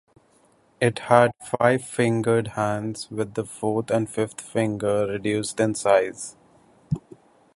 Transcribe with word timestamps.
It 0.79 0.97
had 1.13 1.29
five-fingered 1.59 2.47
hands, 2.57 3.11
with 3.11 3.35
the 3.35 3.45
fourth 3.45 3.91
and 3.91 4.09
fifth 4.09 4.41
finger 4.41 5.05
reduced 5.05 5.59
in 5.59 5.75
size. 5.75 6.35